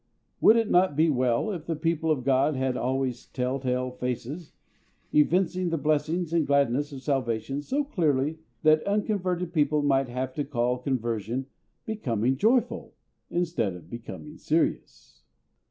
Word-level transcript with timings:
Would 0.39 0.55
it 0.55 0.71
not 0.71 0.95
be 0.95 1.11
well 1.11 1.51
if 1.51 1.67
the 1.67 1.75
people 1.75 2.09
of 2.09 2.23
GOD 2.23 2.55
had 2.55 2.75
always 2.75 3.27
tell 3.27 3.59
tale 3.59 3.91
faces, 3.91 4.51
evincing 5.13 5.69
the 5.69 5.77
blessings 5.77 6.33
and 6.33 6.47
gladness 6.47 6.91
of 6.91 7.03
salvation 7.03 7.61
so 7.61 7.83
clearly 7.83 8.39
that 8.63 8.81
unconverted 8.87 9.53
people 9.53 9.83
might 9.83 10.09
have 10.09 10.33
to 10.33 10.43
call 10.43 10.79
conversion 10.79 11.45
"becoming 11.85 12.35
joyful" 12.35 12.95
instead 13.29 13.75
of 13.75 13.91
"becoming 13.91 14.37
serious"? 14.39 15.21